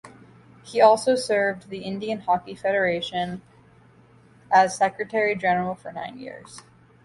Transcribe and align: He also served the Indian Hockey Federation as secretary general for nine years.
He 0.63 0.81
also 0.81 1.13
served 1.13 1.69
the 1.69 1.83
Indian 1.83 2.21
Hockey 2.21 2.55
Federation 2.55 3.43
as 4.51 4.75
secretary 4.75 5.35
general 5.35 5.75
for 5.75 5.91
nine 5.91 6.17
years. 6.17 6.61